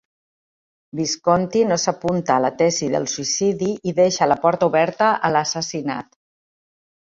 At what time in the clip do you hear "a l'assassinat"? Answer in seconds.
5.31-6.13